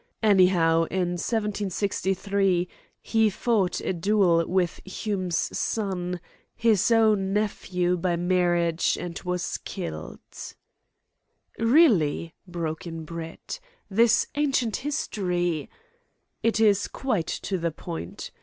[0.23, 2.67] Anyhow, in 1763,
[3.03, 6.19] he fought a duel with Hume's son,
[6.55, 10.55] his own nephew by marriage, and was killed."
[11.59, 13.59] "Really," broke in Brett,
[13.91, 15.69] "this ancient history"
[16.41, 18.31] "Is quite to the point.